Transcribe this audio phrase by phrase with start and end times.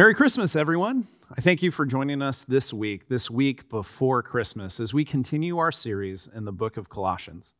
[0.00, 1.06] Merry Christmas, everyone.
[1.36, 5.58] I thank you for joining us this week, this week before Christmas, as we continue
[5.58, 7.52] our series in the book of Colossians.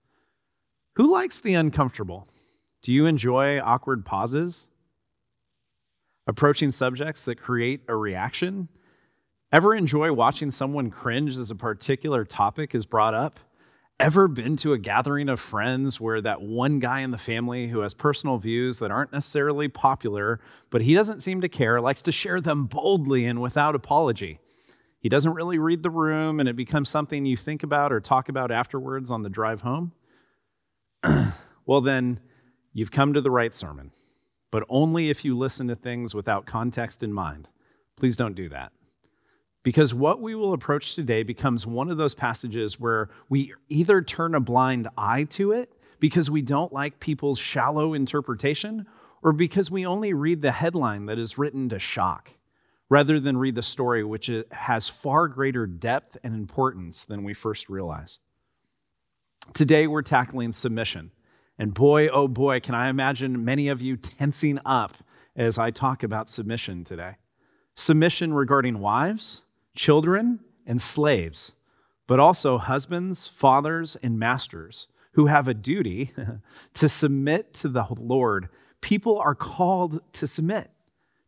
[0.97, 2.29] Who likes the uncomfortable?
[2.81, 4.69] Do you enjoy awkward pauses?
[6.27, 8.69] Approaching subjects that create a reaction?
[9.53, 13.39] Ever enjoy watching someone cringe as a particular topic is brought up?
[14.01, 17.81] Ever been to a gathering of friends where that one guy in the family who
[17.81, 20.41] has personal views that aren't necessarily popular,
[20.71, 24.39] but he doesn't seem to care, likes to share them boldly and without apology?
[25.01, 28.31] He doesn't really read the room, and it becomes something you think about or talk
[28.31, 29.93] about afterwards on the drive home?
[31.67, 32.21] well, then,
[32.73, 33.91] you've come to the right sermon,
[34.51, 37.51] but only if you listen to things without context in mind.
[37.97, 38.73] Please don't do that.
[39.63, 44.35] Because what we will approach today becomes one of those passages where we either turn
[44.35, 48.87] a blind eye to it because we don't like people's shallow interpretation,
[49.23, 52.31] or because we only read the headline that is written to shock,
[52.89, 57.69] rather than read the story, which has far greater depth and importance than we first
[57.69, 58.19] realize.
[59.53, 61.11] Today, we're tackling submission.
[61.59, 64.95] And boy, oh boy, can I imagine many of you tensing up
[65.37, 67.17] as I talk about submission today.
[67.75, 69.43] Submission regarding wives,
[69.81, 71.53] children and slaves,
[72.07, 76.13] but also husbands, fathers, and masters who have a duty
[76.75, 78.51] to submit to the Lord.
[78.83, 80.71] People are called to submit,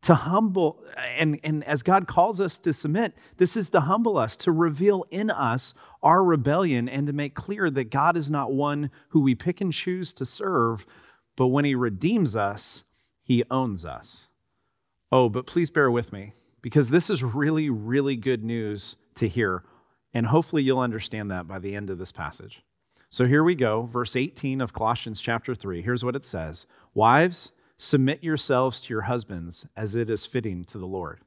[0.03, 0.84] to humble.
[1.17, 5.06] And, and as God calls us to submit, this is to humble us, to reveal
[5.11, 9.34] in us our rebellion, and to make clear that God is not one who we
[9.34, 10.84] pick and choose to serve,
[11.36, 12.84] but when He redeems us,
[13.23, 14.28] He owns us.
[15.11, 19.64] Oh, but please bear with me because this is really, really good news to hear.
[20.14, 22.62] And hopefully you'll understand that by the end of this passage.
[23.11, 25.83] So here we go, verse 18 of Colossians chapter 3.
[25.83, 30.78] Here's what it says Wives, submit yourselves to your husbands as it is fitting to
[30.78, 31.20] the Lord.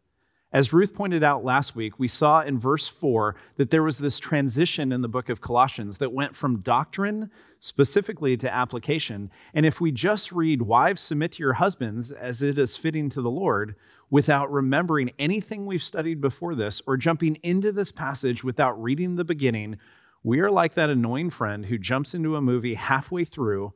[0.54, 4.20] As Ruth pointed out last week, we saw in verse 4 that there was this
[4.20, 7.30] transition in the book of Colossians that went from doctrine
[7.60, 9.32] specifically to application.
[9.54, 13.22] And if we just read, Wives, submit to your husbands as it is fitting to
[13.22, 13.76] the Lord,
[14.10, 19.26] without remembering anything we've studied before this or jumping into this passage without reading the
[19.26, 19.78] beginning,
[20.24, 23.74] we are like that annoying friend who jumps into a movie halfway through.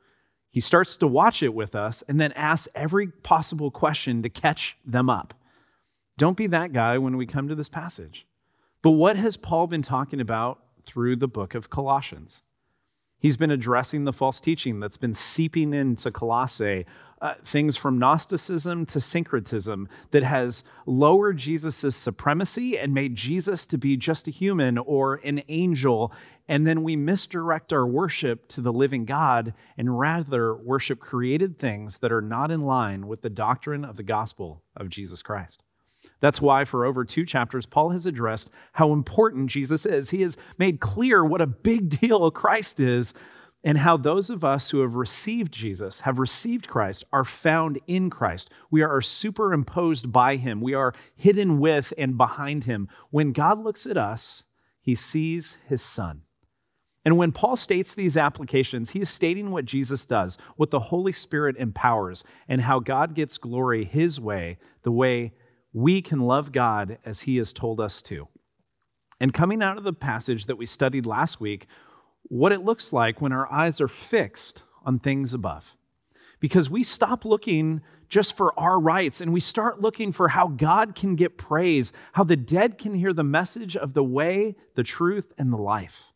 [0.49, 4.77] He starts to watch it with us and then asks every possible question to catch
[4.85, 5.33] them up.
[6.19, 8.27] Don't be that guy when we come to this passage.
[8.81, 12.41] But what has Paul been talking about through the book of Colossians?
[13.19, 16.85] He's been addressing the false teaching that's been seeping into Colossae,
[17.21, 23.77] uh, things from Gnosticism to syncretism that has lowered Jesus' supremacy and made Jesus to
[23.77, 26.11] be just a human or an angel.
[26.49, 31.99] And then we misdirect our worship to the living God and rather worship created things
[31.99, 35.63] that are not in line with the doctrine of the gospel of Jesus Christ.
[36.19, 40.09] That's why, for over two chapters, Paul has addressed how important Jesus is.
[40.09, 43.13] He has made clear what a big deal Christ is,
[43.63, 48.09] and how those of us who have received Jesus, have received Christ, are found in
[48.09, 48.49] Christ.
[48.71, 52.87] We are superimposed by him, we are hidden with and behind him.
[53.09, 54.45] When God looks at us,
[54.81, 56.21] he sees his son.
[57.05, 61.13] And when Paul states these applications, he is stating what Jesus does, what the Holy
[61.13, 65.33] Spirit empowers, and how God gets glory his way, the way
[65.73, 68.27] we can love God as He has told us to.
[69.19, 71.67] And coming out of the passage that we studied last week,
[72.23, 75.75] what it looks like when our eyes are fixed on things above.
[76.39, 80.95] Because we stop looking just for our rights and we start looking for how God
[80.95, 85.33] can get praise, how the dead can hear the message of the way, the truth,
[85.37, 86.13] and the life.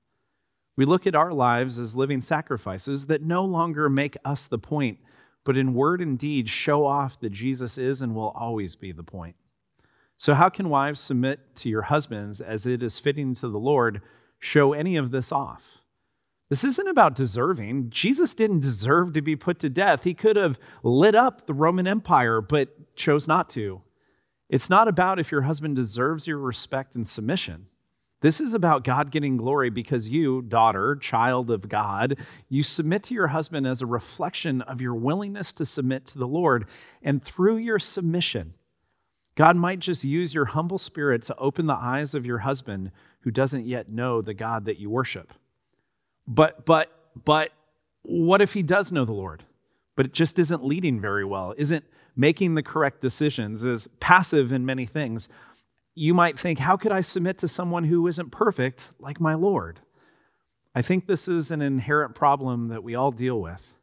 [0.76, 5.00] We look at our lives as living sacrifices that no longer make us the point,
[5.44, 9.04] but in word and deed show off that Jesus is and will always be the
[9.04, 9.36] point.
[10.24, 14.02] So, how can wives submit to your husbands as it is fitting to the Lord
[14.40, 15.80] show any of this off?
[16.50, 17.90] This isn't about deserving.
[17.90, 20.06] Jesus didn't deserve to be put to death.
[20.06, 23.82] He could have lit up the Roman Empire, but chose not to.
[24.48, 27.66] It's not about if your husband deserves your respect and submission.
[28.22, 32.18] This is about God getting glory because you, daughter, child of God,
[32.48, 36.30] you submit to your husband as a reflection of your willingness to submit to the
[36.30, 36.70] Lord.
[37.02, 38.54] And through your submission,
[39.36, 42.92] God might just use your humble spirit to open the eyes of your husband
[43.22, 45.34] who doesn't yet know the God that you worship.
[46.28, 46.92] But, but,
[47.26, 47.52] but
[48.04, 49.44] what if he does know the Lord,
[49.96, 51.86] but it just isn't leading very well, isn't
[52.16, 55.30] making the correct decisions, is passive in many things?
[55.96, 59.80] You might think, how could I submit to someone who isn't perfect like my Lord?
[60.76, 63.76] I think this is an inherent problem that we all deal with.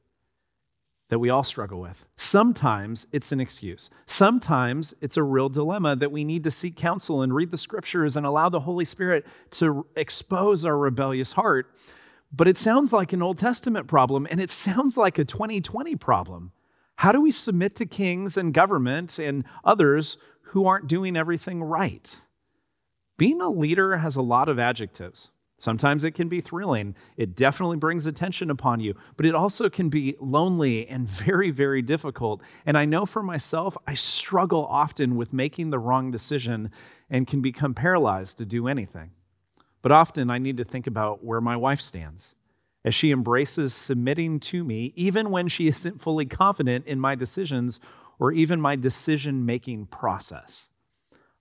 [1.10, 2.06] That we all struggle with.
[2.16, 3.90] Sometimes it's an excuse.
[4.06, 8.16] Sometimes it's a real dilemma that we need to seek counsel and read the scriptures
[8.16, 11.74] and allow the Holy Spirit to expose our rebellious heart.
[12.32, 16.52] But it sounds like an Old Testament problem and it sounds like a 2020 problem.
[16.96, 22.16] How do we submit to kings and government and others who aren't doing everything right?
[23.18, 25.32] Being a leader has a lot of adjectives.
[25.60, 26.96] Sometimes it can be thrilling.
[27.18, 31.82] It definitely brings attention upon you, but it also can be lonely and very, very
[31.82, 32.42] difficult.
[32.64, 36.70] And I know for myself, I struggle often with making the wrong decision
[37.10, 39.10] and can become paralyzed to do anything.
[39.82, 42.34] But often I need to think about where my wife stands
[42.82, 47.80] as she embraces submitting to me, even when she isn't fully confident in my decisions
[48.18, 50.70] or even my decision making process.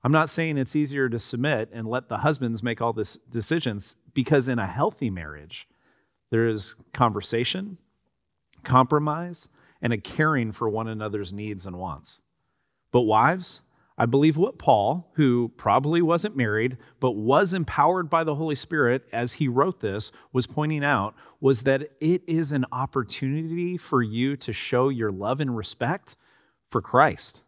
[0.04, 3.96] I'm not saying it's easier to submit and let the husbands make all these decisions
[4.20, 5.66] because in a healthy marriage,
[6.30, 7.78] there is conversation,
[8.66, 9.48] compromise,
[9.82, 12.20] and a caring for one another's needs and wants.
[12.92, 13.62] But wives,
[13.98, 19.08] I believe what Paul, who probably wasn't married, but was empowered by the Holy Spirit
[19.14, 24.36] as he wrote this, was pointing out was that it is an opportunity for you
[24.36, 26.18] to show your love and respect
[26.68, 27.42] for Christ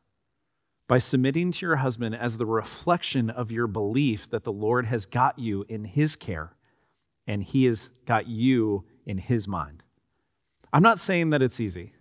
[0.88, 5.06] by submitting to your husband as the reflection of your belief that the Lord has
[5.06, 6.54] got you in his care
[7.28, 9.84] and he has got you in his mind.
[10.74, 11.94] I'm not saying that it's easy,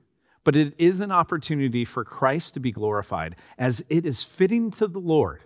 [0.45, 4.87] but it is an opportunity for Christ to be glorified as it is fitting to
[4.87, 5.43] the Lord,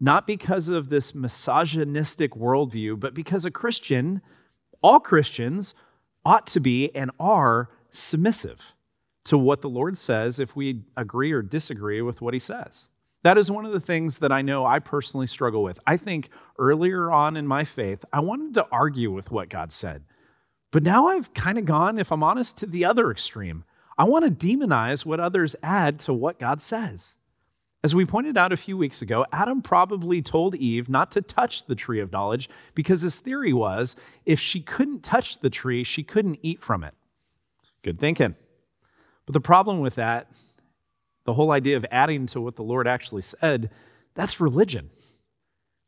[0.00, 4.22] not because of this misogynistic worldview, but because a Christian,
[4.82, 5.74] all Christians,
[6.24, 8.74] ought to be and are submissive
[9.24, 12.88] to what the Lord says if we agree or disagree with what he says.
[13.24, 15.80] That is one of the things that I know I personally struggle with.
[15.86, 16.28] I think
[16.58, 20.04] earlier on in my faith, I wanted to argue with what God said.
[20.70, 23.64] But now I've kind of gone, if I'm honest, to the other extreme.
[23.96, 27.14] I want to demonize what others add to what God says.
[27.82, 31.66] As we pointed out a few weeks ago, Adam probably told Eve not to touch
[31.66, 33.96] the tree of knowledge because his theory was
[34.26, 36.94] if she couldn't touch the tree, she couldn't eat from it.
[37.82, 38.34] Good thinking.
[39.24, 40.28] But the problem with that,
[41.24, 43.70] the whole idea of adding to what the Lord actually said,
[44.14, 44.90] that's religion.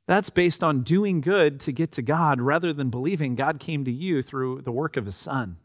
[0.06, 3.92] That's based on doing good to get to God rather than believing God came to
[3.92, 5.56] you through the work of his son.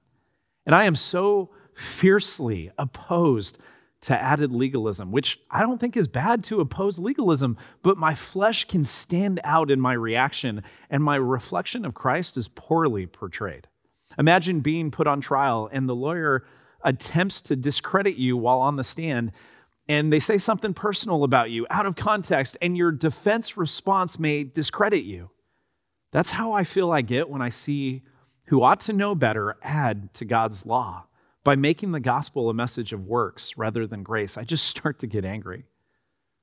[0.66, 3.60] And I am so fiercely opposed
[4.02, 8.66] to added legalism, which I don't think is bad to oppose legalism, but my flesh
[8.66, 13.68] can stand out in my reaction, and my reflection of Christ is poorly portrayed.
[14.18, 16.46] Imagine being put on trial and the lawyer
[16.84, 19.32] attempts to discredit you while on the stand
[19.92, 24.46] and they say something personal about you out of context, and your defense response may
[24.46, 25.32] discredit you.
[26.12, 28.04] That's how I feel I get when I see
[28.46, 31.08] who ought to know better add to God's law
[31.44, 34.38] by making the gospel a message of works rather than grace.
[34.38, 35.66] I just start to get angry.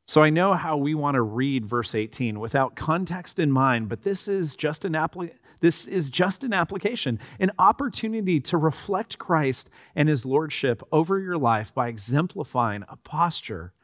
[0.09, 4.05] So I know how we want to read verse 18 without context in mind, but
[4.05, 9.69] this is just an appli- this is just an application, an opportunity to reflect Christ
[9.95, 13.75] and his lordship over your life by exemplifying a posture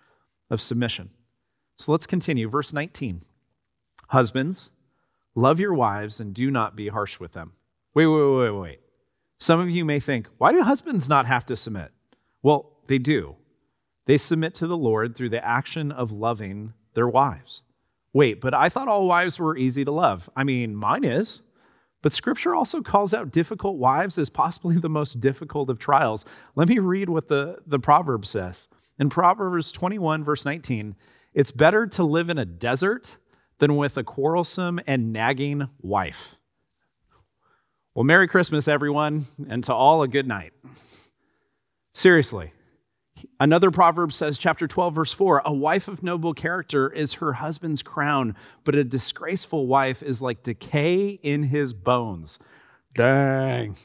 [0.49, 1.11] of submission.
[1.77, 3.21] So let's continue verse 19.
[4.09, 4.71] Husbands,
[5.35, 7.53] love your wives and do not be harsh with them.
[7.93, 8.81] Wait, wait, wait, wait, wait.
[9.41, 11.93] Some of you may think, why do husbands not have to submit?
[12.43, 13.37] Well, they do.
[14.07, 17.63] They submit to the Lord through the action of loving their wives.
[18.13, 20.31] Wait, but I thought all wives were easy to love.
[20.37, 21.43] I mean, mine is.
[22.03, 26.25] But scripture also calls out difficult wives as possibly the most difficult of trials.
[26.55, 28.69] Let me read what the, the proverb says.
[28.99, 30.95] In Proverbs 21, verse 19,
[31.33, 33.17] it's better to live in a desert
[33.59, 36.37] than with a quarrelsome and nagging wife.
[37.95, 40.53] Well, Merry Christmas, everyone, and to all a good night.
[41.93, 42.53] Seriously,
[43.39, 47.83] Another proverb says, chapter 12, verse 4 A wife of noble character is her husband's
[47.83, 52.39] crown, but a disgraceful wife is like decay in his bones.
[52.95, 53.77] Dang.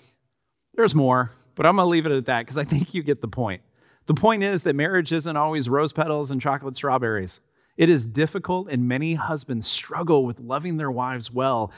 [0.73, 3.21] There's more, but I'm going to leave it at that because I think you get
[3.21, 3.61] the point.
[4.05, 7.41] The point is that marriage isn't always rose petals and chocolate strawberries.
[7.77, 11.71] It is difficult, and many husbands struggle with loving their wives well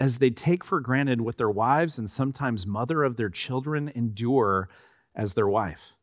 [0.00, 4.68] as they take for granted what their wives and sometimes mother of their children endure
[5.14, 5.93] as their wife.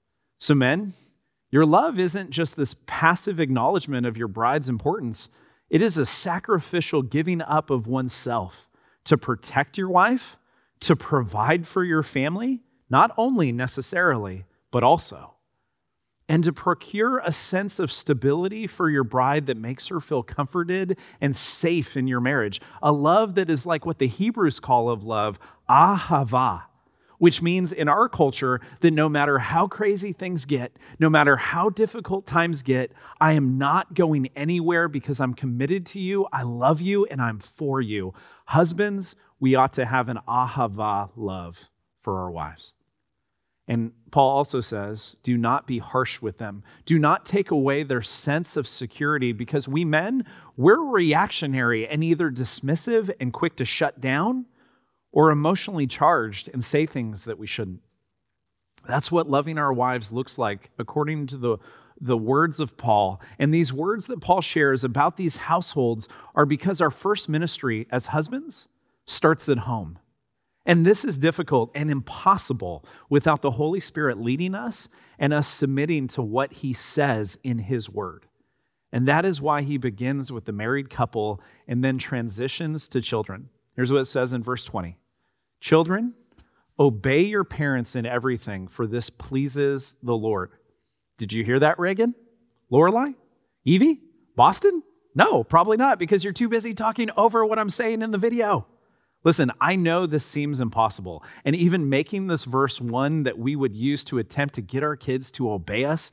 [0.42, 0.94] So, men,
[1.52, 5.30] your love isn't just this passive acknowledgement of your bride's importance,
[5.70, 8.68] it is a sacrificial giving up of oneself
[9.04, 10.40] to protect your wife,
[10.80, 15.36] to provide for your family, not only necessarily, but also,
[16.28, 20.98] and to procure a sense of stability for your bride that makes her feel comforted
[21.22, 22.60] and safe in your marriage.
[22.82, 25.38] A love that is like what the Hebrews call of love,
[25.70, 26.64] ahava,
[27.22, 31.70] which means in our culture that no matter how crazy things get, no matter how
[31.70, 36.82] difficult times get, I am not going anywhere because I'm committed to you, I love
[36.82, 38.16] you, and I'm for you.
[38.46, 41.70] Husbands, we ought to have an ahava love
[42.02, 42.74] for our wives.
[43.68, 46.64] And Paul also says, do not be harsh with them.
[46.88, 50.26] Do not take away their sense of security because we men,
[50.58, 54.48] we're reactionary and either dismissive and quick to shut down
[55.12, 57.82] or emotionally charged and say things that we shouldn't.
[58.88, 61.58] That's what loving our wives looks like according to the,
[62.00, 63.22] the words of Paul.
[63.38, 68.08] And these words that Paul shares about these households are because our first ministry as
[68.08, 68.68] husbands
[69.06, 70.00] starts at home.
[70.66, 76.08] And this is difficult and impossible without the Holy Spirit leading us and us submitting
[76.10, 78.26] to what he says in his word.
[78.92, 83.50] And that is why he begins with the married couple and then transitions to children.
[83.76, 84.98] Here's what it says in verse 20
[85.62, 86.16] Children,
[86.80, 90.50] obey your parents in everything, for this pleases the Lord.
[91.20, 92.16] Did you hear that, Reagan?
[92.72, 93.14] Lorelai?
[93.64, 94.02] Evie?
[94.36, 94.82] Boston?
[95.14, 98.66] No, probably not, because you're too busy talking over what I'm saying in the video.
[99.24, 103.76] Listen, I know this seems impossible, and even making this verse one that we would
[103.76, 106.10] use to attempt to get our kids to obey us,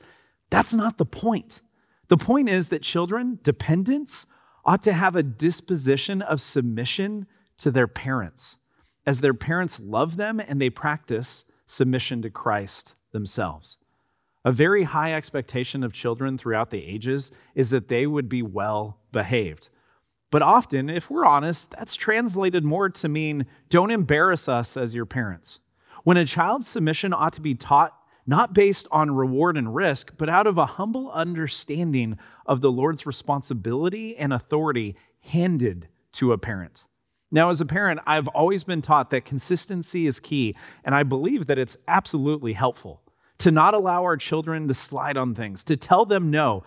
[0.51, 1.61] that's not the point.
[2.07, 4.27] The point is that children, dependents,
[4.63, 7.25] ought to have a disposition of submission
[7.57, 8.58] to their parents
[9.05, 13.77] as their parents love them and they practice submission to Christ themselves.
[14.45, 18.97] A very high expectation of children throughout the ages is that they would be well
[19.11, 19.69] behaved.
[20.31, 25.05] But often, if we're honest, that's translated more to mean don't embarrass us as your
[25.05, 25.59] parents.
[26.03, 30.29] When a child's submission ought to be taught not based on reward and risk, but
[30.29, 36.85] out of a humble understanding of the Lord's responsibility and authority handed to a parent.
[37.31, 41.45] Now, as a parent, I've always been taught that consistency is key, and I believe
[41.47, 43.01] that it's absolutely helpful
[43.39, 46.63] to not allow our children to slide on things, to tell them no.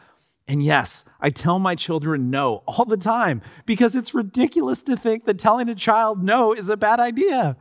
[0.49, 5.25] And yes, I tell my children no all the time because it's ridiculous to think
[5.25, 7.57] that telling a child no is a bad idea.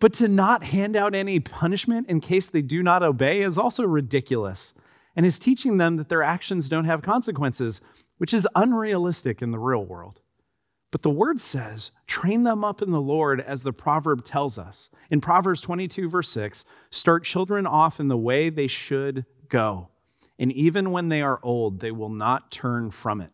[0.00, 3.84] But to not hand out any punishment in case they do not obey is also
[3.84, 4.74] ridiculous
[5.16, 7.80] and is teaching them that their actions don't have consequences,
[8.18, 10.20] which is unrealistic in the real world.
[10.94, 14.90] But the word says, train them up in the Lord as the proverb tells us.
[15.10, 19.88] In Proverbs 22, verse 6, start children off in the way they should go.
[20.38, 23.32] And even when they are old, they will not turn from it.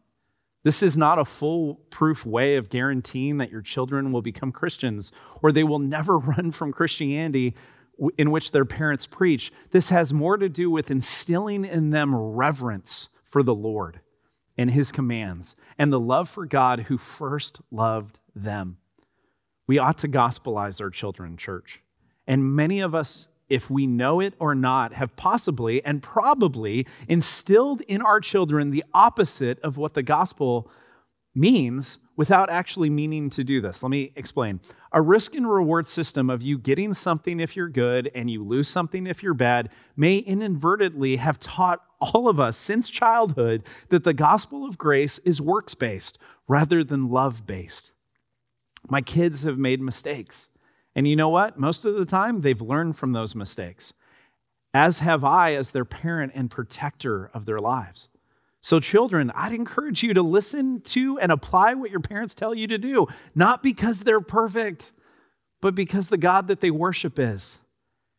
[0.63, 5.13] This is not a foolproof way of guaranteeing that your children will become Christians
[5.43, 7.55] or they will never run from Christianity
[8.17, 9.53] in which their parents preach.
[9.71, 14.01] This has more to do with instilling in them reverence for the Lord
[14.61, 18.77] and his commands and the love for God who first loved them.
[19.67, 21.81] We ought to gospelize our children, church.
[22.27, 27.81] And many of us, if we know it or not, have possibly and probably instilled
[27.89, 30.71] in our children the opposite of what the gospel
[31.35, 33.83] means without actually meaning to do this.
[33.83, 34.61] Let me explain.
[34.93, 38.69] A risk and reward system of you getting something if you're good and you lose
[38.69, 44.15] something if you're bad may inadvertently have taught all of us since childhood that the
[44.15, 47.93] gospel of grace is works based rather than love based.
[48.89, 50.49] My kids have made mistakes.
[50.95, 51.59] And you know what?
[51.59, 53.93] Most of the time, they've learned from those mistakes,
[54.75, 58.09] as have I as their parent and protector of their lives.
[58.63, 62.67] So, children, I'd encourage you to listen to and apply what your parents tell you
[62.67, 64.93] to do, not because they're perfect,
[65.61, 67.61] but because the God that they worship is.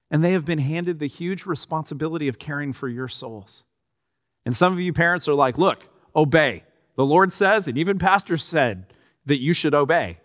[0.09, 3.63] And they have been handed the huge responsibility of caring for your souls.
[4.45, 6.63] And some of you parents are like, look, obey.
[6.95, 8.85] The Lord says, and even pastors said,
[9.25, 10.17] that you should obey.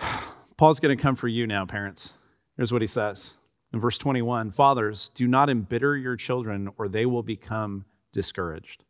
[0.56, 2.14] Paul's going to come for you now, parents.
[2.56, 3.34] Here's what he says
[3.72, 8.84] in verse 21 Fathers, do not embitter your children, or they will become discouraged.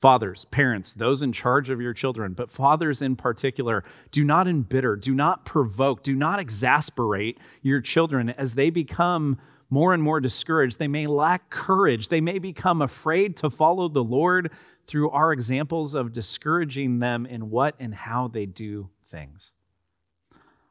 [0.00, 4.94] Fathers, parents, those in charge of your children, but fathers in particular, do not embitter,
[4.94, 9.38] do not provoke, do not exasperate your children as they become
[9.70, 10.78] more and more discouraged.
[10.78, 12.08] They may lack courage.
[12.08, 14.50] They may become afraid to follow the Lord
[14.86, 19.52] through our examples of discouraging them in what and how they do things.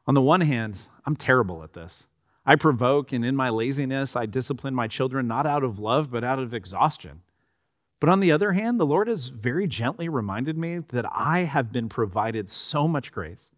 [0.06, 2.08] On the one hand, I'm terrible at this.
[2.44, 6.24] I provoke, and in my laziness, I discipline my children not out of love, but
[6.24, 7.20] out of exhaustion.
[8.00, 11.72] But on the other hand, the Lord has very gently reminded me that I have
[11.72, 13.52] been provided so much grace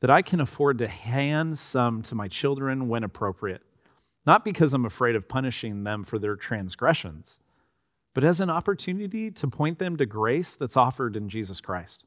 [0.00, 3.62] that I can afford to hand some to my children when appropriate,
[4.26, 7.38] not because I'm afraid of punishing them for their transgressions,
[8.14, 12.04] but as an opportunity to point them to grace that's offered in Jesus Christ.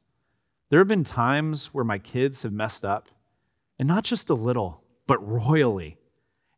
[0.68, 3.08] There have been times where my kids have messed up,
[3.78, 5.98] and not just a little, but royally.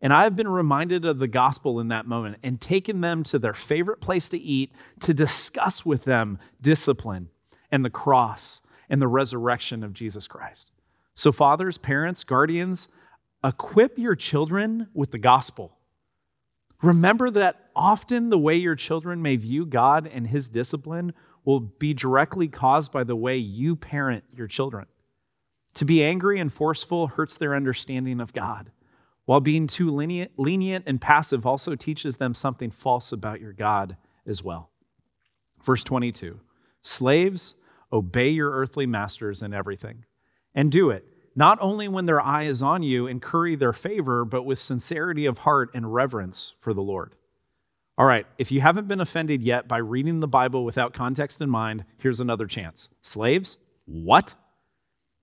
[0.01, 3.55] And I've been reminded of the gospel in that moment and taken them to their
[3.55, 7.31] favorite place to eat to discuss with them discipline
[7.71, 10.71] and the cross and the resurrection of Jesus Christ.
[11.15, 12.89] So, fathers, parents, guardians,
[13.45, 15.77] equip your children with the gospel.
[16.83, 21.13] Remember that often the way your children may view God and his discipline
[21.45, 24.87] will be directly caused by the way you parent your children.
[25.75, 28.71] To be angry and forceful hurts their understanding of God
[29.29, 34.43] while being too lenient, and passive also teaches them something false about your God as
[34.43, 34.71] well.
[35.65, 36.41] Verse 22
[36.81, 37.55] Slaves,
[37.93, 40.07] obey your earthly masters in everything,
[40.55, 41.05] and do it,
[41.39, 45.25] not only when their eye is on you and curry their favor, but with sincerity
[45.25, 47.15] of heart and reverence for the Lord.
[47.97, 51.49] All right, if you haven't been offended yet by reading the Bible without context in
[51.49, 52.89] mind, here's another chance.
[53.03, 54.35] Slaves, what?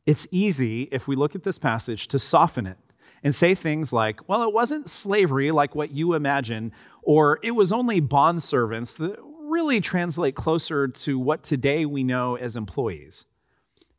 [0.06, 2.78] It's easy, if we look at this passage, to soften it
[3.22, 6.72] and say things like, well, it wasn't slavery like what you imagine,
[7.04, 9.18] or it was only bond servants that
[9.50, 13.26] really translate closer to what today we know as employees.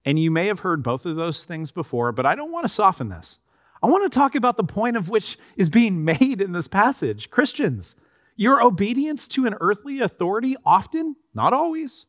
[0.07, 2.69] And you may have heard both of those things before, but I don't want to
[2.69, 3.41] soften this.
[3.83, 7.29] I want to talk about the point of which is being made in this passage.
[7.29, 7.97] Christians,
[8.37, 12.07] your obedience to an earthly authority often, not always,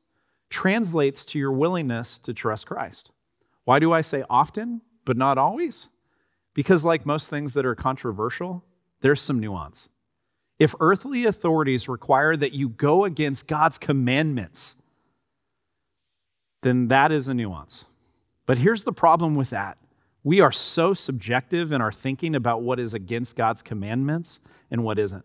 [0.49, 3.11] translates to your willingness to trust Christ.
[3.65, 5.89] Why do I say often, but not always?
[6.53, 8.63] Because, like most things that are controversial,
[9.01, 9.89] there's some nuance.
[10.59, 14.75] If earthly authorities require that you go against God's commandments,
[16.61, 17.85] then that is a nuance.
[18.45, 19.77] But here's the problem with that
[20.23, 24.99] we are so subjective in our thinking about what is against God's commandments and what
[24.99, 25.23] isn't.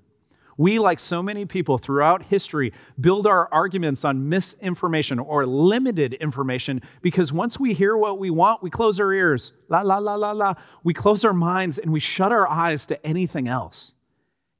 [0.57, 6.83] We, like so many people throughout history, build our arguments on misinformation or limited information
[7.01, 9.55] because once we hear what we want, we close our ears.
[9.68, 10.55] La, la, la, la, la.
[10.85, 13.95] We close our minds and we shut our eyes to anything else.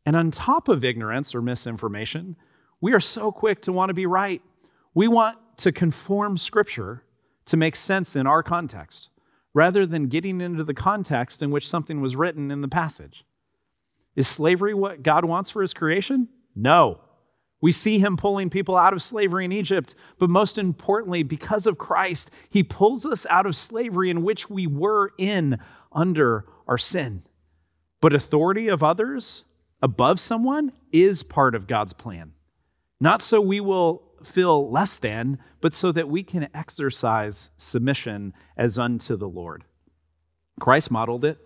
[0.05, 2.37] And on top of ignorance or misinformation,
[2.81, 4.43] we are so quick to want to be right.
[4.95, 7.05] We want to conform Scripture
[7.47, 9.09] to make sense in our context
[9.55, 13.25] rather than getting into the context in which something was written in the passage.
[14.17, 16.29] Is slavery what God wants for his creation?
[16.55, 17.01] No.
[17.61, 21.79] We see him pulling people out of slavery in Egypt, but most importantly, because of
[21.79, 25.59] Christ, he pulls us out of slavery in which we were in
[25.93, 27.23] under our sin.
[28.01, 29.45] But authority of others
[29.81, 32.33] above someone is part of God's plan.
[33.01, 38.79] Not so we will feel less than, but so that we can exercise submission as
[38.79, 39.65] unto the Lord.
[40.61, 41.39] Christ modeled it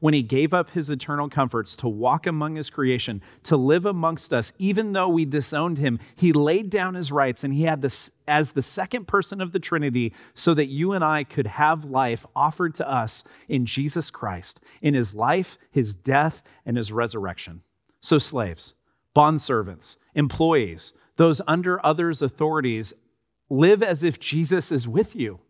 [0.00, 4.32] when he gave up his eternal comforts to walk among his creation, to live amongst
[4.32, 8.10] us, even though we disowned him, he laid down his rights and he had this
[8.28, 12.26] as the second person of the Trinity so that you and I could have life
[12.34, 17.62] offered to us in Jesus Christ, in his life, his death, and his resurrection.
[18.00, 18.74] So, slaves,
[19.14, 22.92] bondservants, employees, those under others' authorities,
[23.48, 25.40] live as if Jesus is with you,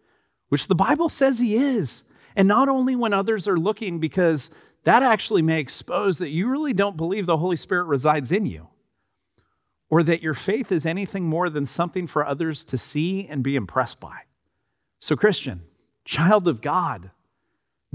[0.48, 2.04] which the Bible says he is.
[2.34, 4.50] And not only when others are looking, because
[4.84, 8.68] that actually may expose that you really don't believe the Holy Spirit resides in you,
[9.88, 13.56] or that your faith is anything more than something for others to see and be
[13.56, 14.20] impressed by.
[15.00, 15.62] So, Christian,
[16.04, 17.10] child of God,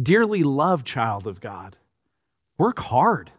[0.01, 1.77] dearly loved child of God,
[2.57, 3.31] work hard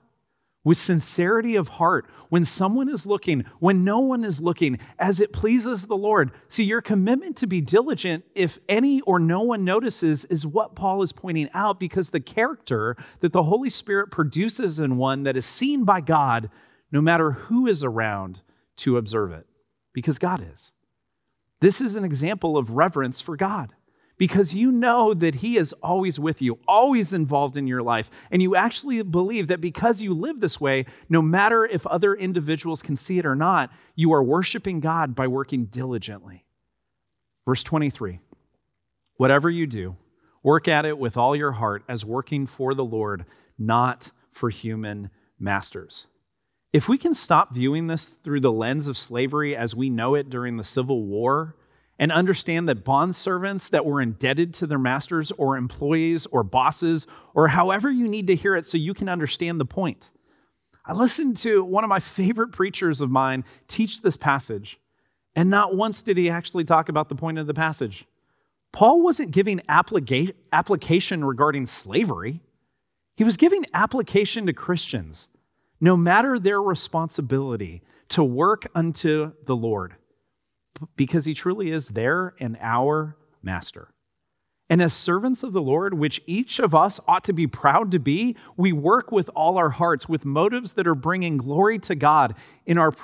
[0.64, 5.32] with sincerity of heart, when someone is looking, when no one is looking, as it
[5.32, 6.30] pleases the Lord.
[6.48, 11.02] See, your commitment to be diligent, if any or no one notices, is what Paul
[11.02, 15.46] is pointing out because the character that the Holy Spirit produces in one that is
[15.46, 16.48] seen by God,
[16.92, 18.42] no matter who is around
[18.76, 19.46] to observe it,
[19.92, 20.72] because God is.
[21.60, 23.74] This is an example of reverence for God
[24.22, 28.08] because you know that He is always with you, always involved in your life.
[28.30, 32.84] And you actually believe that because you live this way, no matter if other individuals
[32.84, 36.44] can see it or not, you are worshiping God by working diligently.
[37.46, 38.20] Verse 23
[39.16, 39.96] Whatever you do,
[40.44, 43.24] work at it with all your heart as working for the Lord,
[43.58, 46.06] not for human masters.
[46.72, 50.30] If we can stop viewing this through the lens of slavery as we know it
[50.30, 51.56] during the Civil War,
[52.02, 57.06] and understand that bond servants that were indebted to their masters or employees or bosses
[57.32, 60.10] or however you need to hear it so you can understand the point.
[60.84, 64.80] I listened to one of my favorite preachers of mine teach this passage,
[65.36, 68.04] and not once did he actually talk about the point of the passage.
[68.72, 72.40] Paul wasn't giving applica- application regarding slavery,
[73.16, 75.28] he was giving application to Christians,
[75.80, 79.94] no matter their responsibility to work unto the Lord
[80.96, 83.88] because he truly is there and our master.
[84.70, 87.98] And as servants of the Lord, which each of us ought to be proud to
[87.98, 92.34] be, we work with all our hearts, with motives that are bringing glory to God
[92.64, 92.94] in our,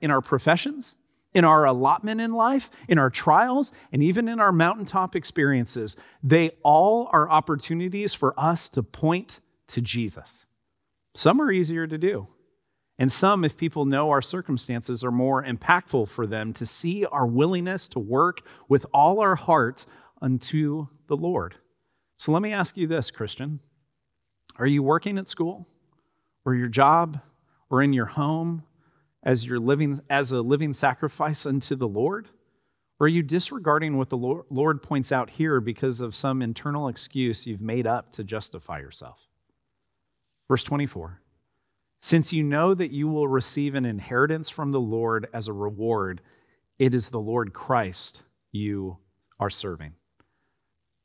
[0.00, 0.94] in our professions,
[1.34, 5.96] in our allotment in life, in our trials, and even in our mountaintop experiences.
[6.22, 10.46] They all are opportunities for us to point to Jesus.
[11.14, 12.28] Some are easier to do.
[12.98, 17.26] And some, if people know our circumstances, are more impactful for them to see our
[17.26, 19.86] willingness to work with all our hearts
[20.20, 21.54] unto the Lord.
[22.16, 23.60] So let me ask you this, Christian.
[24.56, 25.68] Are you working at school
[26.44, 27.20] or your job
[27.70, 28.64] or in your home
[29.22, 32.28] as you're living as a living sacrifice unto the Lord?
[32.98, 37.46] Or are you disregarding what the Lord points out here because of some internal excuse
[37.46, 39.20] you've made up to justify yourself?
[40.48, 41.20] Verse 24
[42.00, 46.20] Since you know that you will receive an inheritance from the Lord as a reward,
[46.78, 48.98] it is the Lord Christ you
[49.40, 49.94] are serving.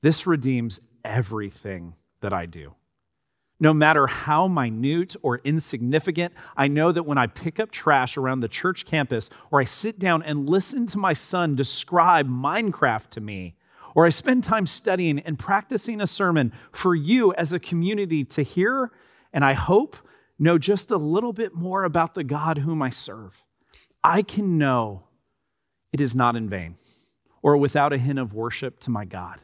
[0.01, 2.75] This redeems everything that I do.
[3.59, 8.41] No matter how minute or insignificant, I know that when I pick up trash around
[8.41, 13.21] the church campus, or I sit down and listen to my son describe Minecraft to
[13.21, 13.55] me,
[13.95, 18.43] or I spend time studying and practicing a sermon for you as a community to
[18.43, 18.91] hear,
[19.31, 19.95] and I hope
[20.43, 23.43] know just a little bit more about the God whom I serve,
[24.03, 25.03] I can know
[25.91, 26.77] it is not in vain
[27.41, 29.41] or without a hint of worship to my God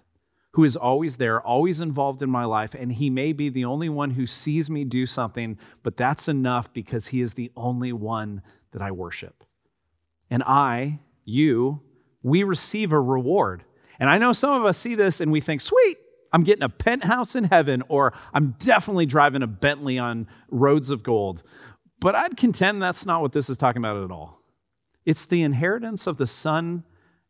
[0.54, 3.88] who is always there, always involved in my life, and he may be the only
[3.88, 8.42] one who sees me do something, but that's enough because he is the only one
[8.72, 9.44] that I worship.
[10.30, 11.82] And I, you,
[12.24, 13.64] we receive a reward.
[14.00, 15.98] And I know some of us see this and we think, sweet,
[16.32, 21.04] I'm getting a penthouse in heaven, or I'm definitely driving a Bentley on roads of
[21.04, 21.44] gold.
[22.00, 24.42] But I'd contend that's not what this is talking about at all.
[25.06, 26.84] It's the inheritance of the son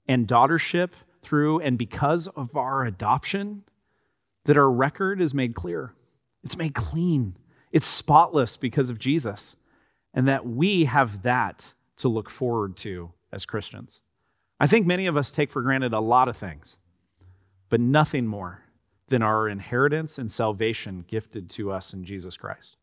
[0.07, 3.63] and daughtership through and because of our adoption
[4.45, 5.93] that our record is made clear.
[6.43, 7.35] It's made clean.
[7.71, 9.55] It's spotless because of Jesus.
[10.13, 14.01] And that we have that to look forward to as Christians.
[14.59, 16.77] I think many of us take for granted a lot of things,
[17.69, 18.63] but nothing more
[19.09, 22.77] than our inheritance and salvation gifted to us in Jesus Christ.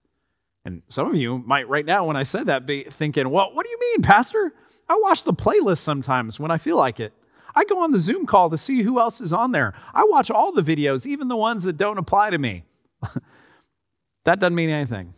[0.64, 3.64] And some of you might right now, when I said that, be thinking, well, what
[3.64, 4.52] do you mean, Pastor?
[4.88, 7.12] I watch the playlist sometimes when I feel like it.
[7.54, 9.74] I go on the Zoom call to see who else is on there.
[9.94, 12.64] I watch all the videos, even the ones that don't apply to me.
[14.24, 15.14] that doesn't mean anything.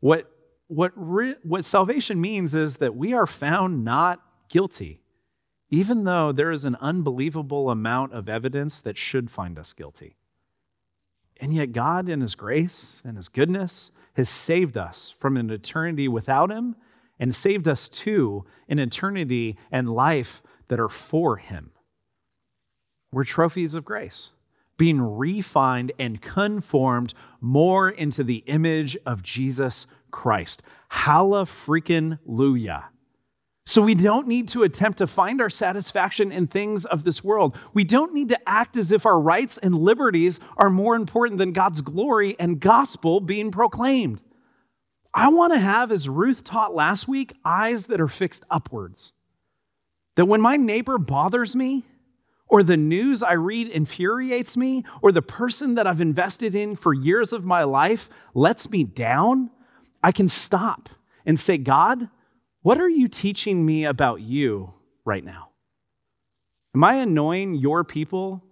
[0.00, 0.30] What,
[0.66, 5.00] what, re, what salvation means is that we are found not guilty,
[5.70, 10.16] even though there is an unbelievable amount of evidence that should find us guilty.
[11.40, 16.08] And yet, God, in His grace and His goodness, has saved us from an eternity
[16.08, 16.76] without Him
[17.18, 21.70] and saved us to an eternity and life that are for Him.
[23.12, 24.30] We're trophies of grace,
[24.76, 30.62] being refined and conformed more into the image of Jesus Christ.
[30.88, 32.18] Halla freaking.
[33.66, 37.56] So we don't need to attempt to find our satisfaction in things of this world.
[37.72, 41.52] We don't need to act as if our rights and liberties are more important than
[41.52, 44.20] God's glory and gospel being proclaimed.
[45.14, 49.12] I want to have, as Ruth taught last week, eyes that are fixed upwards.
[50.16, 51.84] That when my neighbor bothers me,
[52.46, 56.92] or the news I read infuriates me, or the person that I've invested in for
[56.92, 59.50] years of my life lets me down,
[60.02, 60.90] I can stop
[61.24, 62.10] and say, God,
[62.64, 64.74] what are you teaching me about you
[65.04, 65.50] right now?
[66.74, 68.42] Am I annoying your people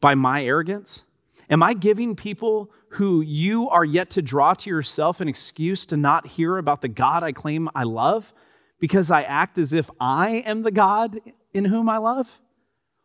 [0.00, 1.04] by my arrogance?
[1.50, 5.96] Am I giving people who you are yet to draw to yourself an excuse to
[5.96, 8.32] not hear about the God I claim I love?
[8.84, 11.18] because I act as if I am the God
[11.54, 12.40] in whom I love?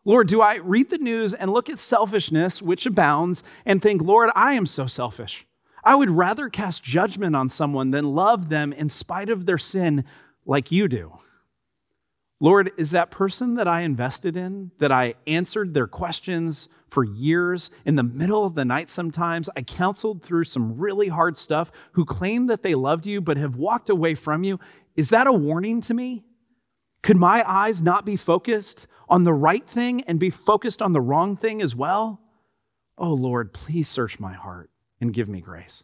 [0.04, 4.30] Lord, do I read the news and look at selfishness, which abounds, and think, Lord,
[4.36, 5.46] I am so selfish?
[5.82, 10.04] I would rather cast judgment on someone than love them in spite of their sin
[10.50, 11.14] like you do.
[12.40, 17.70] Lord, is that person that I invested in, that I answered their questions for years,
[17.86, 22.04] in the middle of the night sometimes, I counseled through some really hard stuff, who
[22.04, 24.60] claim that they loved you but have walked away from you,
[24.96, 26.24] is that a warning to me?
[27.04, 31.02] Could my eyes not be focused on the right thing and be focused on the
[31.02, 32.22] wrong thing as well?
[32.98, 35.84] Oh Lord, please search my heart and give me grace.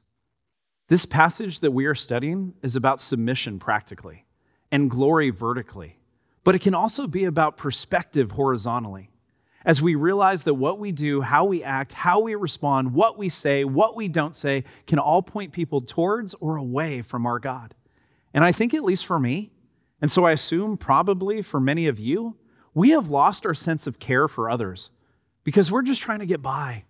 [0.90, 4.25] This passage that we are studying is about submission practically
[4.72, 5.98] and glory vertically,
[6.44, 9.10] but it can also be about perspective horizontally
[9.66, 13.30] as we realize that what we do, how we act, how we respond, what we
[13.30, 17.74] say, what we don't say can all point people towards or away from our God.
[18.34, 19.52] And I think, at least for me,
[20.02, 22.36] and so I assume probably for many of you,
[22.74, 24.92] we have lost our sense of care for others
[25.44, 26.84] because we're just trying to get by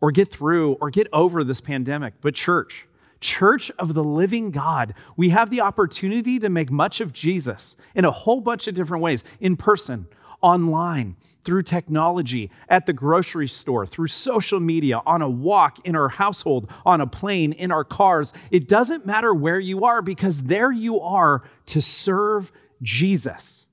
[0.00, 2.14] or get through or get over this pandemic.
[2.20, 2.86] But, church,
[3.24, 8.04] church of the living God, we have the opportunity to make much of Jesus in
[8.04, 10.06] a whole bunch of different ways in person,
[10.42, 16.08] online, through technology, at the grocery store, through social media, on a walk, in our
[16.08, 18.32] household, on a plane, in our cars.
[18.50, 23.66] It doesn't matter where you are because there you are to serve Jesus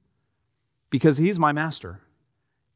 [0.90, 2.02] because he's my master.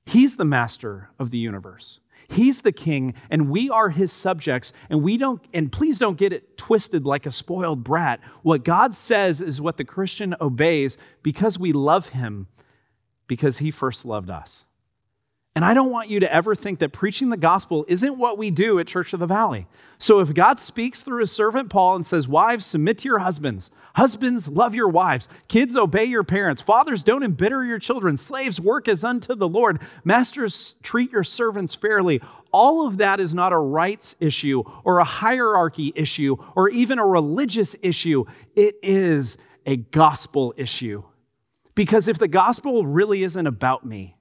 [0.05, 1.99] He's the master of the universe.
[2.27, 6.33] He's the king and we are his subjects and we don't and please don't get
[6.33, 8.19] it twisted like a spoiled brat.
[8.41, 12.47] What God says is what the Christian obeys because we love him
[13.27, 14.64] because he first loved us.
[15.55, 18.51] And I don't want you to ever think that preaching the gospel isn't what we
[18.51, 19.67] do at Church of the Valley.
[19.97, 23.71] So if God speaks through his servant Paul and says, Wives, submit to your husbands,
[23.95, 28.89] husbands, love your wives, kids, obey your parents, fathers, don't embitter your children, slaves, work
[28.89, 32.19] as unto the Lord, masters, treat your servants fairly.
[32.51, 37.05] All of that is not a rights issue or a hierarchy issue or even a
[37.05, 38.25] religious issue.
[38.57, 41.03] It is a gospel issue.
[41.75, 44.14] Because if the gospel really isn't about me,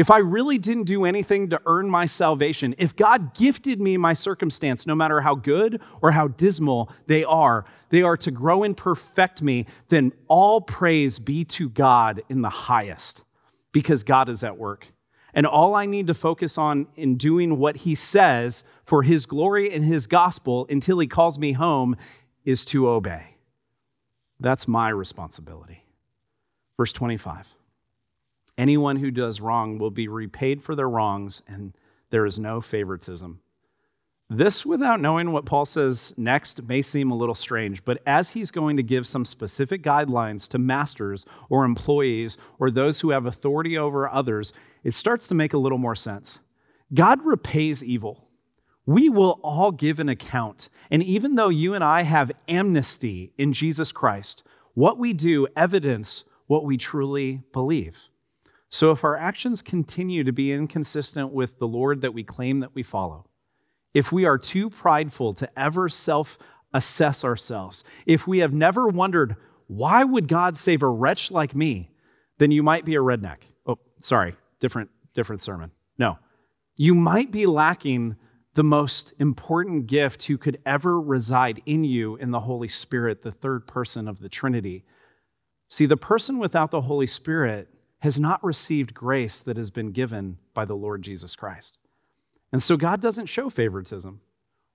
[0.00, 4.14] if I really didn't do anything to earn my salvation, if God gifted me my
[4.14, 8.74] circumstance, no matter how good or how dismal they are, they are to grow and
[8.74, 13.24] perfect me, then all praise be to God in the highest,
[13.72, 14.86] because God is at work.
[15.34, 19.70] And all I need to focus on in doing what He says for His glory
[19.70, 21.94] and His gospel until He calls me home
[22.42, 23.36] is to obey.
[24.40, 25.84] That's my responsibility.
[26.78, 27.46] Verse 25.
[28.60, 31.74] Anyone who does wrong will be repaid for their wrongs, and
[32.10, 33.40] there is no favoritism.
[34.28, 38.50] This, without knowing what Paul says next, may seem a little strange, but as he's
[38.50, 43.78] going to give some specific guidelines to masters or employees or those who have authority
[43.78, 44.52] over others,
[44.84, 46.38] it starts to make a little more sense.
[46.92, 48.28] God repays evil.
[48.84, 50.68] We will all give an account.
[50.90, 54.42] And even though you and I have amnesty in Jesus Christ,
[54.74, 58.10] what we do evidence what we truly believe.
[58.70, 62.74] So if our actions continue to be inconsistent with the Lord that we claim that
[62.74, 63.26] we follow,
[63.92, 66.38] if we are too prideful to ever self
[66.72, 69.34] assess ourselves, if we have never wondered,
[69.66, 71.90] why would God save a wretch like me,
[72.38, 73.38] then you might be a redneck.
[73.66, 75.72] Oh, sorry, different, different sermon.
[75.98, 76.18] No.
[76.76, 78.16] You might be lacking
[78.54, 83.32] the most important gift who could ever reside in you in the Holy Spirit, the
[83.32, 84.84] third person of the Trinity.
[85.68, 87.68] See, the person without the Holy Spirit
[88.00, 91.78] has not received grace that has been given by the Lord Jesus Christ.
[92.52, 94.20] And so God doesn't show favoritism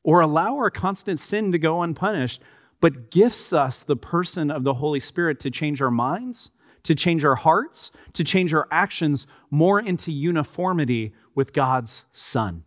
[0.04, 2.42] or allow our constant sin to go unpunished,
[2.80, 6.52] but gifts us the person of the Holy Spirit to change our minds,
[6.84, 12.64] to change our hearts, to change our actions more into uniformity with God's Son.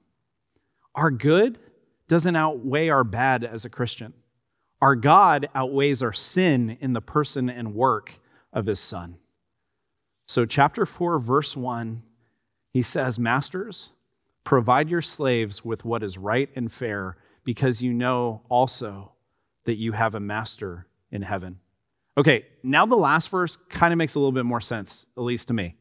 [0.94, 1.58] Our good
[2.08, 4.12] doesn't outweigh our bad as a Christian.
[4.82, 8.18] Our God outweighs our sin in the person and work
[8.52, 9.16] of His Son.
[10.28, 12.02] So, chapter 4, verse 1,
[12.74, 13.90] he says, Masters,
[14.44, 19.12] provide your slaves with what is right and fair, because you know also
[19.64, 21.60] that you have a master in heaven.
[22.18, 25.48] Okay, now the last verse kind of makes a little bit more sense, at least
[25.48, 25.76] to me.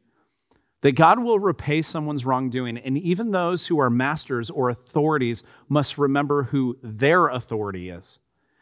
[0.81, 5.97] That God will repay someone's wrongdoing, and even those who are masters or authorities must
[5.97, 8.19] remember who their authority is.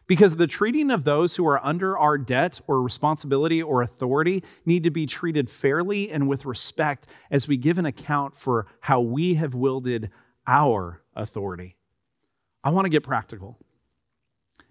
[0.07, 4.83] Because the treating of those who are under our debt or responsibility or authority need
[4.83, 9.33] to be treated fairly and with respect as we give an account for how we
[9.35, 10.11] have wielded
[10.45, 11.75] our authority.
[12.63, 13.57] I want to get practical.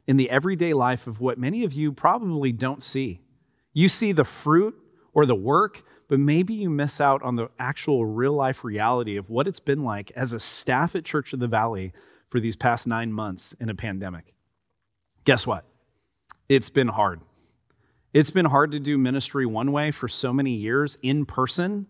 [0.06, 3.20] In the everyday life of what many of you probably don't see,
[3.72, 4.76] you see the fruit
[5.14, 9.30] or the work, but maybe you miss out on the actual real life reality of
[9.30, 11.92] what it's been like as a staff at Church of the Valley
[12.28, 14.33] for these past nine months in a pandemic.
[15.24, 15.64] Guess what?
[16.48, 17.20] It's been hard.
[18.12, 21.86] It's been hard to do ministry one way for so many years in person,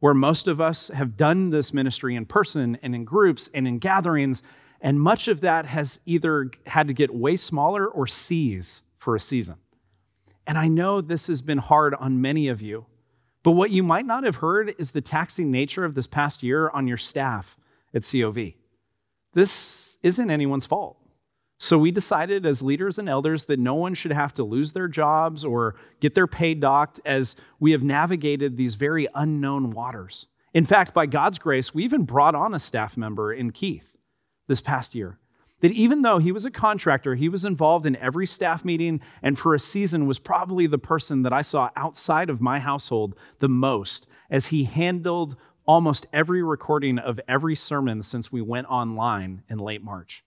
[0.00, 3.78] where most of us have done this ministry in person and in groups and in
[3.78, 4.42] gatherings,
[4.80, 9.20] and much of that has either had to get way smaller or cease for a
[9.20, 9.56] season.
[10.46, 12.86] And I know this has been hard on many of you,
[13.44, 16.70] but what you might not have heard is the taxing nature of this past year
[16.70, 17.56] on your staff
[17.94, 18.54] at COV.
[19.34, 20.96] This isn't anyone's fault.
[21.62, 24.88] So we decided as leaders and elders that no one should have to lose their
[24.88, 30.26] jobs or get their pay docked as we have navigated these very unknown waters.
[30.54, 33.96] In fact, by God's grace, we even brought on a staff member in Keith
[34.48, 35.20] this past year.
[35.60, 39.38] That even though he was a contractor, he was involved in every staff meeting and
[39.38, 43.48] for a season was probably the person that I saw outside of my household the
[43.48, 49.58] most as he handled almost every recording of every sermon since we went online in
[49.58, 50.24] late March.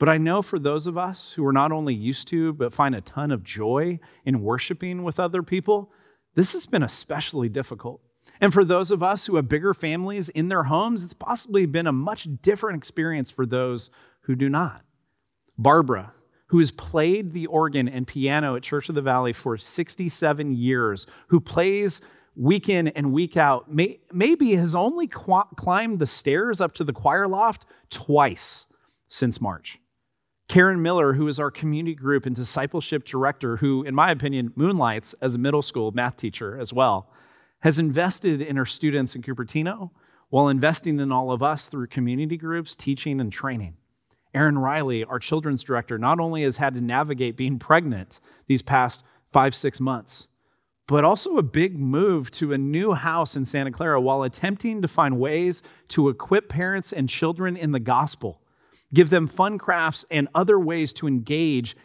[0.00, 2.94] But I know for those of us who are not only used to, but find
[2.94, 5.92] a ton of joy in worshiping with other people,
[6.34, 8.00] this has been especially difficult.
[8.40, 11.86] And for those of us who have bigger families in their homes, it's possibly been
[11.86, 13.90] a much different experience for those
[14.22, 14.82] who do not.
[15.58, 16.14] Barbara,
[16.46, 21.06] who has played the organ and piano at Church of the Valley for 67 years,
[21.26, 22.00] who plays
[22.34, 26.84] week in and week out, may, maybe has only qu- climbed the stairs up to
[26.84, 28.64] the choir loft twice
[29.06, 29.78] since March.
[30.50, 35.12] Karen Miller, who is our community group and discipleship director, who, in my opinion, moonlights
[35.22, 37.08] as a middle school math teacher as well,
[37.60, 39.90] has invested in her students in Cupertino
[40.28, 43.76] while investing in all of us through community groups, teaching, and training.
[44.34, 49.04] Erin Riley, our children's director, not only has had to navigate being pregnant these past
[49.32, 50.26] five, six months,
[50.88, 54.88] but also a big move to a new house in Santa Clara while attempting to
[54.88, 58.39] find ways to equip parents and children in the gospel,
[58.92, 61.76] give them fun crafts and other ways to engage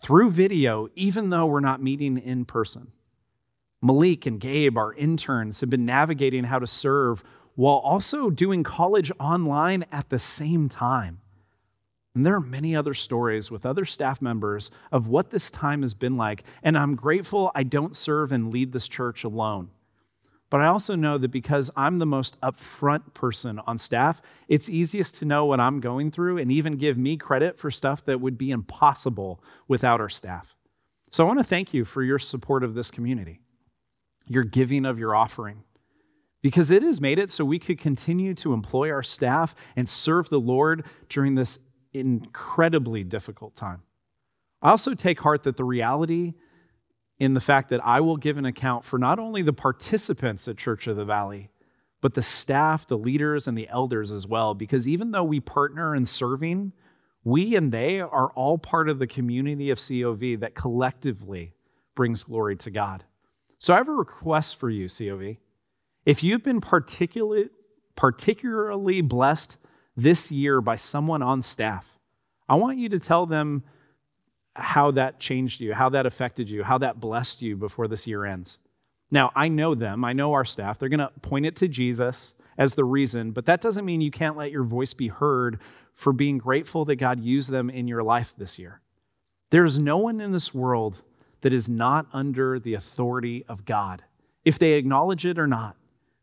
[0.00, 2.92] through video, even though we're not meeting in person.
[3.80, 7.22] Malik and Gabe, our interns, have been navigating how to serve
[7.54, 11.20] while also doing college online at the same time.
[12.14, 15.94] And there are many other stories with other staff members of what this time has
[15.94, 16.44] been like.
[16.64, 19.70] And I'm grateful I don't serve and lead this church alone.
[20.50, 25.16] But I also know that because I'm the most upfront person on staff, it's easiest
[25.16, 28.38] to know what I'm going through and even give me credit for stuff that would
[28.38, 30.54] be impossible without our staff.
[31.10, 33.40] So I want to thank you for your support of this community
[34.30, 35.64] your giving of your offering.
[36.42, 40.28] Because it has made it so we could continue to employ our staff and serve
[40.28, 41.58] the Lord during this
[41.92, 43.82] incredibly difficult time.
[44.62, 46.34] I also take heart that the reality
[47.18, 50.56] in the fact that I will give an account for not only the participants at
[50.56, 51.50] Church of the Valley,
[52.00, 54.54] but the staff, the leaders, and the elders as well.
[54.54, 56.72] Because even though we partner in serving,
[57.24, 61.54] we and they are all part of the community of COV that collectively
[61.96, 63.04] brings glory to God.
[63.58, 65.36] So I have a request for you, COV.
[66.06, 67.50] If you've been particularly,
[67.96, 69.56] particularly blessed
[69.96, 71.98] this year by someone on staff,
[72.48, 73.64] I want you to tell them
[74.58, 78.24] how that changed you, how that affected you, how that blessed you before this year
[78.24, 78.58] ends.
[79.10, 80.78] Now, I know them, I know our staff.
[80.78, 84.10] They're going to point it to Jesus as the reason, but that doesn't mean you
[84.10, 85.60] can't let your voice be heard
[85.94, 88.80] for being grateful that God used them in your life this year.
[89.50, 91.02] There's no one in this world
[91.40, 94.02] that is not under the authority of God,
[94.44, 95.76] if they acknowledge it or not.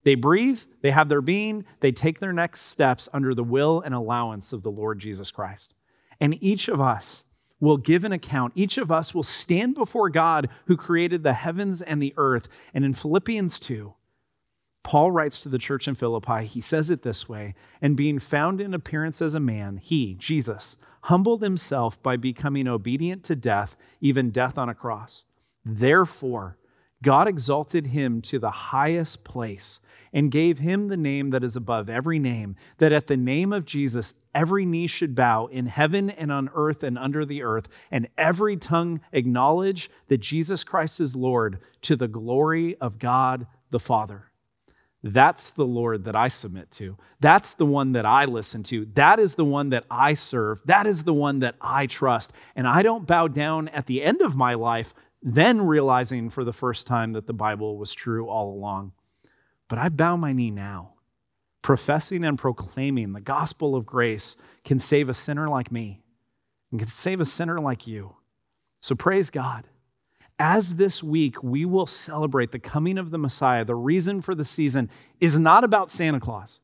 [0.04, 3.96] They breathe, they have their being, they take their next steps under the will and
[3.96, 5.74] allowance of the Lord Jesus Christ.
[6.20, 7.24] And each of us
[7.66, 8.54] will give an account.
[8.56, 12.48] Each of us will stand before God who created the heavens and the earth.
[12.74, 13.94] And in Philippians 2,
[14.84, 18.62] Paul writes to the church in Philippi, he says it this way And being found
[18.62, 24.30] in appearance as a man, he, Jesus, humbled himself by becoming obedient to death, even
[24.30, 25.26] death on a cross.
[25.66, 26.58] Therefore,
[27.02, 29.80] God exalted him to the highest place
[30.16, 33.66] and gave him the name that is above every name, that at the name of
[33.66, 38.08] Jesus every knee should bow in heaven and on earth and under the earth, and
[38.18, 44.32] every tongue acknowledge that Jesus Christ is Lord to the glory of God the Father.
[45.04, 46.98] That's the Lord that I submit to.
[47.20, 48.86] That's the one that I listen to.
[48.96, 50.62] That is the one that I serve.
[50.66, 52.32] That is the one that I trust.
[52.56, 56.54] And I don't bow down at the end of my life, then realizing for the
[56.54, 58.94] first time that the Bible was true all along.
[59.68, 60.94] But I bow my knee now.
[61.62, 66.02] Professing and proclaiming the gospel of grace can save a sinner like me
[66.72, 68.16] and can save a sinner like you.
[68.82, 69.68] So praise God
[70.40, 74.46] as this week we will celebrate the coming of the Messiah, the reason for the
[74.46, 76.60] season is not about Santa Claus.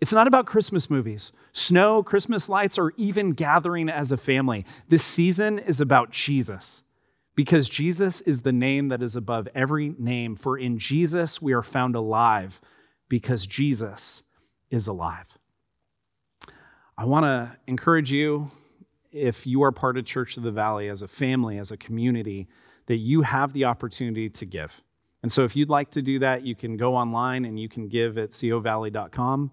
[0.00, 4.66] It's not about Christmas movies, snow, Christmas lights, or even gathering as a family.
[4.88, 6.82] This season is about Jesus
[7.36, 10.34] because Jesus is the name that is above every name.
[10.34, 12.60] For in Jesus we are found alive
[13.08, 14.24] because Jesus
[14.70, 15.26] is alive.
[16.98, 18.50] I want to encourage you,
[19.12, 22.48] if you are part of Church of the Valley as a family, as a community,
[22.86, 24.82] that you have the opportunity to give.
[25.22, 27.88] And so if you'd like to do that, you can go online and you can
[27.88, 29.50] give at covalley.com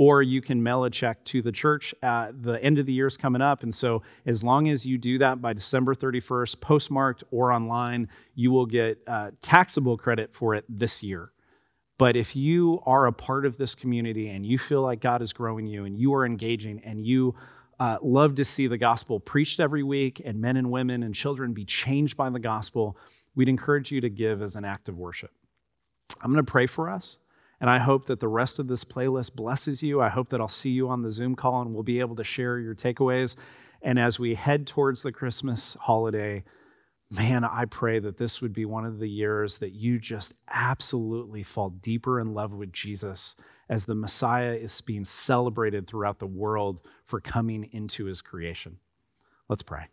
[0.00, 1.94] or you can mail a check to the church.
[2.02, 3.62] At the end of the year is coming up.
[3.62, 8.50] And so as long as you do that by December 31st, postmarked or online, you
[8.50, 11.32] will get uh, taxable credit for it this year.
[11.98, 15.34] But if you are a part of this community and you feel like God is
[15.34, 17.34] growing you and you are engaging and you
[17.78, 21.52] uh, love to see the gospel preached every week and men and women and children
[21.52, 22.96] be changed by the gospel,
[23.34, 25.30] we'd encourage you to give as an act of worship.
[26.22, 27.18] I'm going to pray for us,
[27.60, 30.00] And I hope that the rest of this playlist blesses you.
[30.00, 32.24] I hope that I'll see you on the Zoom call and we'll be able to
[32.24, 33.36] share your takeaways.
[33.82, 36.44] And as we head towards the Christmas holiday,
[37.10, 41.42] man, I pray that this would be one of the years that you just absolutely
[41.42, 43.36] fall deeper in love with Jesus
[43.68, 48.78] as the Messiah is being celebrated throughout the world for coming into his creation.
[49.48, 49.86] Let's pray.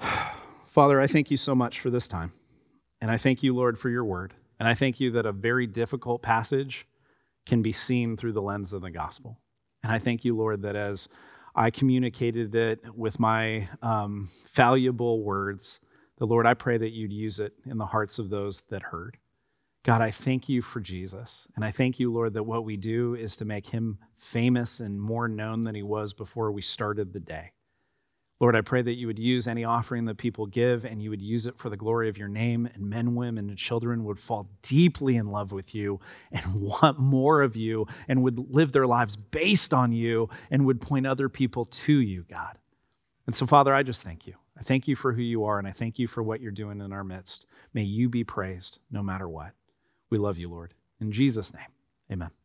[0.66, 2.32] Father, I thank you so much for this time.
[3.00, 4.34] And I thank you, Lord, for your word.
[4.62, 6.86] And I thank you that a very difficult passage
[7.46, 9.40] can be seen through the lens of the gospel.
[9.82, 11.08] And I thank you, Lord, that as
[11.56, 15.80] I communicated it with my um, valuable words.
[16.18, 19.16] The Lord, I pray that you'd use it in the hearts of those that heard.
[19.82, 21.48] God, I thank you for Jesus.
[21.56, 25.00] And I thank you, Lord, that what we do is to make him famous and
[25.02, 27.50] more known than he was before we started the day.
[28.42, 31.22] Lord, I pray that you would use any offering that people give and you would
[31.22, 34.50] use it for the glory of your name, and men, women, and children would fall
[34.62, 36.00] deeply in love with you
[36.32, 40.80] and want more of you and would live their lives based on you and would
[40.80, 42.58] point other people to you, God.
[43.28, 44.34] And so, Father, I just thank you.
[44.58, 46.80] I thank you for who you are, and I thank you for what you're doing
[46.80, 47.46] in our midst.
[47.74, 49.52] May you be praised no matter what.
[50.10, 50.74] We love you, Lord.
[51.00, 51.70] In Jesus' name,
[52.10, 52.41] amen.